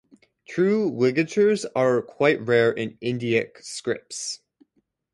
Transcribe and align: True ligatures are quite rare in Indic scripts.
True 0.47 0.89
ligatures 0.89 1.63
are 1.75 2.01
quite 2.01 2.41
rare 2.43 2.71
in 2.71 2.97
Indic 3.03 3.63
scripts. 3.63 4.39